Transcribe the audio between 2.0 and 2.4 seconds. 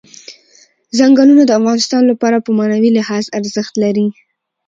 لپاره